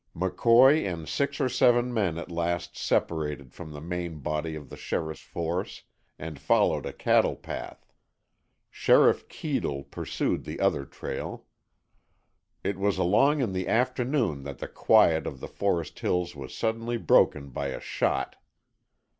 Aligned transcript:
McCoy 0.15 0.91
and 0.91 1.07
six 1.07 1.39
or 1.39 1.47
seven 1.47 1.93
men 1.93 2.17
at 2.17 2.31
last 2.31 2.75
separated 2.75 3.53
from 3.53 3.71
the 3.71 3.79
main 3.79 4.17
body 4.17 4.55
of 4.55 4.69
the 4.69 4.75
sheriff's 4.75 5.21
force 5.21 5.83
and 6.17 6.39
followed 6.41 6.87
a 6.87 6.91
cattle 6.91 7.35
path. 7.35 7.85
Sheriff 8.71 9.29
Keadle 9.29 9.83
pursued 9.91 10.43
the 10.43 10.59
other 10.59 10.85
trail. 10.87 11.45
It 12.63 12.79
was 12.79 12.97
along 12.97 13.41
in 13.41 13.53
the 13.53 13.67
afternoon 13.67 14.41
that 14.41 14.57
the 14.57 14.67
quiet 14.67 15.27
of 15.27 15.39
the 15.39 15.47
forest 15.47 15.99
hills 15.99 16.35
was 16.35 16.51
suddenly 16.51 16.97
broken 16.97 17.51
by 17.51 17.67
a 17.67 17.79
shot. 17.79 18.37